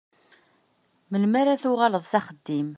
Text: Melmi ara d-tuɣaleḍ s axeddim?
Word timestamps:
Melmi 1.11 1.37
ara 1.41 1.57
d-tuɣaleḍ 1.59 2.03
s 2.11 2.13
axeddim? 2.19 2.67